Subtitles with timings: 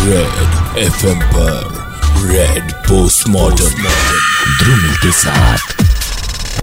[0.00, 1.56] Red FM पर
[2.26, 3.74] red postmortem
[4.60, 5.74] Dhrumil के साथ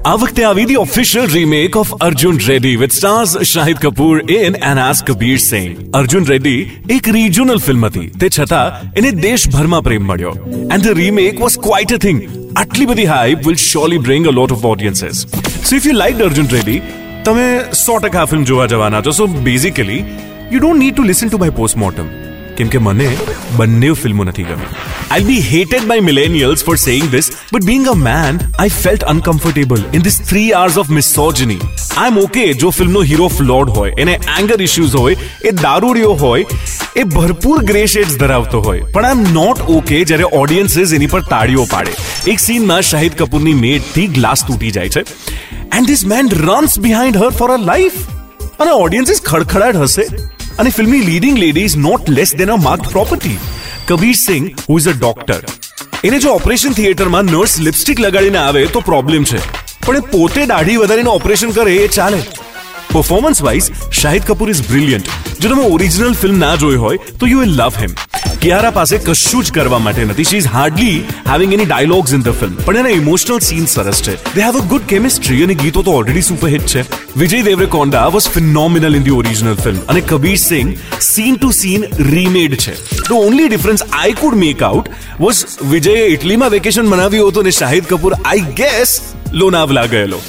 [0.03, 4.83] આ વખતે આવી the official remake of Arjun Reddy with stars Shahid Kapoor in and
[4.85, 10.33] as Kabir Singh Arjun Reddy એક રિજનલ ફિલ્મ હતી તે છતાં એને દેશભરમાં પ્રેમ મળ્યો
[10.49, 14.57] and the remake was quite a thing આટલી બધી hype will surely bring a lot
[14.57, 15.23] of audiences
[15.61, 16.81] so if you like Arjun Reddy
[17.25, 17.47] તમે
[17.85, 20.03] સો ટકા આ ફિલ્મ જોવા જવાના છો so basically
[20.51, 22.13] you don't need to listen to my postmortem
[22.57, 23.07] કેમ કે મને
[23.53, 24.69] બંને ફિલ્મો નથી ગમી
[25.07, 29.83] I be hated by millennials for saying this but being a man I felt uncomfortable
[29.91, 31.59] in this three hours of misogyny
[31.95, 36.59] I am okay જો ફિલ્મનો hero flood હોય એને એંગર ઇશ્યુઝ હોય એ દારૂડિયો હોય
[36.95, 41.23] એ ભરપૂર ગ્રે શેડ્સ ધરાવતો હોય પણ આઈ એમ નોટ ઓકે જ્યારે ઓડિયન્સીસ એની પર
[41.27, 41.93] તાળીઓ પાડે
[42.33, 45.05] એક સીનમાં શાહિદ કપૂરની મેટથી ગ્લાસ તૂટી જાય છે
[45.71, 47.99] and this man runs behind her for a life
[48.57, 50.05] અને ઓડિયન્સીસ ખડખડાટ હશે
[50.58, 53.38] અને ફિલ્મની leading ladies not less than a mark property
[53.88, 55.40] Kabir Singh who is a doctor
[56.04, 59.40] એને જો ઓપરેશન થિયેટરમાં નર્સ લિપસ્ટિક લગાડીને આવે તો પ્રોબ્લેમ છે.
[59.86, 62.20] પણ એ પોતે દાઢી વધારીને ઓપરેશન કરે એ ચાલે.
[62.92, 65.08] Performance wise Shahid Kapoor is brilliant
[65.40, 67.94] જો તમે ઓરિજિનલ ફિલ્મ ના જોઈ હોય, તો you will love him
[68.42, 70.26] Kiara પાસે કશું જ કરવા માટે નથી.
[70.30, 70.98] She is hardly
[71.30, 74.14] having any dialogues in the film પણ એના ઇમોશનલ સીન સરસ છે.
[74.34, 76.84] They have a good chemistry અને ગીતો તો ઓલરેડી સુપરહિટ છે.
[77.16, 80.72] Vijay Deverakonda was phenomenal in the original film અને Kabir Singh
[81.10, 82.78] scene to scene remade છે.
[83.08, 87.94] The only difference I could make out was વિજયે ઇટલીમાં vacation મનાવ્યું હતું અને શાહિદ
[87.94, 88.98] કપૂર આઈ ગેસ
[89.32, 90.20] લોનાવલા ગયેલો.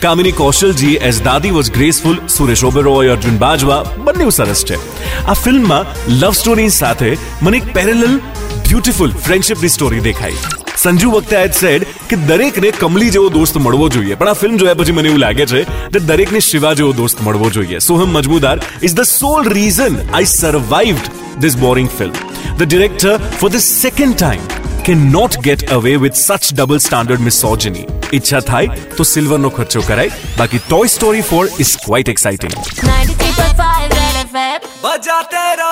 [0.00, 4.80] Kamini Kaushalji as dadi was graceful Suresh Oberoi Arjun Bajwa બંને સરસ છે
[5.26, 7.08] આ ફિલ્મમાં લવ સ્ટોરી સાથે
[7.42, 8.18] મને એક પેરેલલ
[8.64, 14.16] બ્યુટીફુલ ફ્રેન્ડશિપની સ્ટોરી દેખાઈ સંજુ વખતે આઈ સેડ કે દરેકને કમલી જેવો દોસ્ત મળવો જોઈએ
[14.16, 17.50] પણ આ ફિલ્મ જોયા પછી મને એવું લાગે છે કે દરેકને શિવા જેવો દોસ્ત મળવો
[17.50, 22.20] જોઈએ Soham Majumdar is the sole reason I survived this boring film
[22.52, 24.48] the director for the second time
[24.84, 30.11] can not get away with such double standard misogyny ઈચ્છા થાય તો સિલ્વરનો ખર્ચો કરાય
[30.37, 32.55] બાકી Toy Story four is quite exciting
[34.83, 35.66] બજાતે રહો